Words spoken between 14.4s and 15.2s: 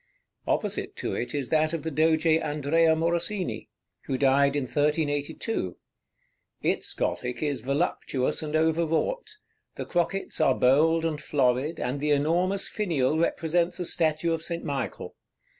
St. Michael.